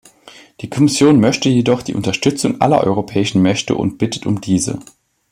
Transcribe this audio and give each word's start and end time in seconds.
Die 0.61 0.69
Kommission 0.71 1.19
möchte 1.19 1.47
jedoch 1.47 1.83
die 1.83 1.93
Unterstützung 1.93 2.59
aller 2.59 2.81
europäischen 2.83 3.43
Mächte 3.43 3.75
und 3.75 3.99
bittet 3.99 4.25
um 4.25 4.41
diese. 4.41 4.79